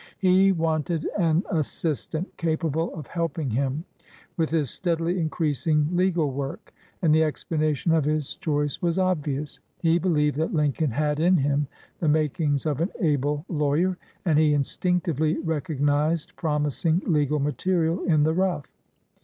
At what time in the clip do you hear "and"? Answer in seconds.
7.03-7.13, 14.25-14.39